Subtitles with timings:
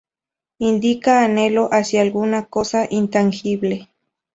[0.57, 3.87] Indica anhelo hacia alguna cosa intangible.